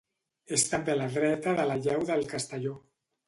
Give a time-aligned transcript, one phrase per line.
[0.55, 2.75] És també a la dreta de la llau del Castelló.